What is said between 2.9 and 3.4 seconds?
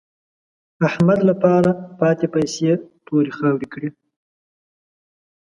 تورې